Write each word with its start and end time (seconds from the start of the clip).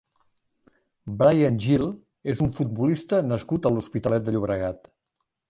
Bryan 1.19 1.59
Gil 1.65 1.85
és 2.33 2.41
un 2.47 2.49
futbolista 2.61 3.21
nascut 3.27 3.69
a 3.71 3.75
l'Hospitalet 3.77 4.27
de 4.29 4.35
Llobregat. 4.39 4.91